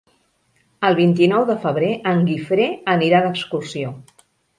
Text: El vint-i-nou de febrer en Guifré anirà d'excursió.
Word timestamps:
El 0.87 0.95
vint-i-nou 0.99 1.43
de 1.49 1.55
febrer 1.65 1.89
en 2.11 2.21
Guifré 2.29 2.65
anirà 2.95 3.21
d'excursió. 3.27 3.93